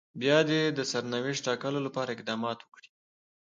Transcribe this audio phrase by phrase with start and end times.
[0.21, 2.89] بيا دې د سرنوشت ټاکلو لپاره اقدامات وکړي.